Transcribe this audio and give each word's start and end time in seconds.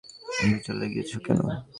দরজা 0.41 0.73
লাগিয়েছ 0.73 1.11
কেন? 1.25 1.39